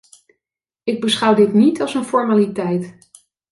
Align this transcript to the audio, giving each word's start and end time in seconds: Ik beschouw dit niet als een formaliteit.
Ik 0.83 1.01
beschouw 1.01 1.33
dit 1.33 1.53
niet 1.53 1.81
als 1.81 1.93
een 1.93 2.05
formaliteit. 2.05 2.97